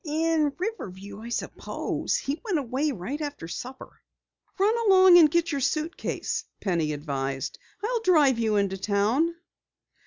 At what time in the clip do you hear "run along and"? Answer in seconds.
4.57-5.29